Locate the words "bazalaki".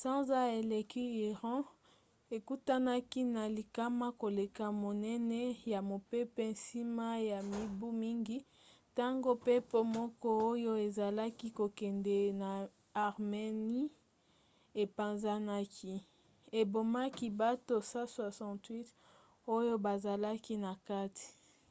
19.84-20.54